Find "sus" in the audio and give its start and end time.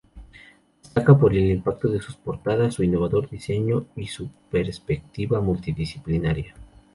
2.01-2.15